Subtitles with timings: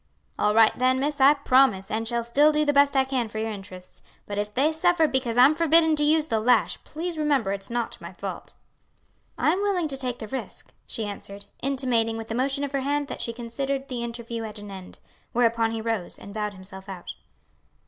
[0.39, 1.21] "All right then, miss.
[1.21, 4.51] I promise, and shall still do the best I can for your interests; but if
[4.51, 8.55] they suffer because I'm forbidden to use the lash, please remember it's not my fault."
[9.37, 12.81] "I am willing to take the risk," she answered, intimating with a motion of her
[12.81, 14.97] hand that she considered the interview at an end;
[15.33, 17.13] whereupon he rose and bowed himself out.